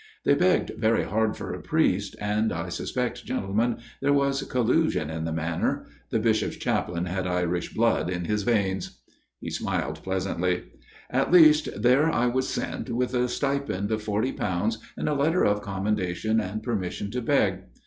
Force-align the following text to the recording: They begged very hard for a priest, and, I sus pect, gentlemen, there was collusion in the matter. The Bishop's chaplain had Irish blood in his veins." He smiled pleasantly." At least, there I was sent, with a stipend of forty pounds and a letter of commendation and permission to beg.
They 0.25 0.33
begged 0.33 0.71
very 0.79 1.03
hard 1.03 1.37
for 1.37 1.53
a 1.53 1.61
priest, 1.61 2.15
and, 2.19 2.51
I 2.51 2.69
sus 2.69 2.91
pect, 2.91 3.23
gentlemen, 3.23 3.77
there 4.01 4.11
was 4.11 4.41
collusion 4.41 5.11
in 5.11 5.25
the 5.25 5.31
matter. 5.31 5.85
The 6.09 6.17
Bishop's 6.19 6.55
chaplain 6.55 7.05
had 7.05 7.27
Irish 7.27 7.71
blood 7.75 8.09
in 8.09 8.25
his 8.25 8.41
veins." 8.41 8.99
He 9.39 9.51
smiled 9.51 10.01
pleasantly." 10.03 10.63
At 11.21 11.31
least, 11.31 11.69
there 11.79 12.11
I 12.11 12.25
was 12.25 12.49
sent, 12.49 12.89
with 12.89 13.13
a 13.13 13.29
stipend 13.29 13.91
of 13.91 14.01
forty 14.01 14.31
pounds 14.31 14.79
and 14.97 15.07
a 15.07 15.13
letter 15.13 15.45
of 15.45 15.61
commendation 15.61 16.39
and 16.39 16.63
permission 16.63 17.11
to 17.11 17.21
beg. 17.21 17.59